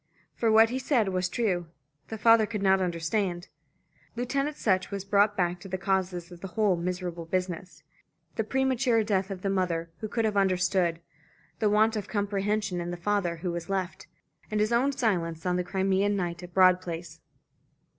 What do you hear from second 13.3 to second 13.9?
who was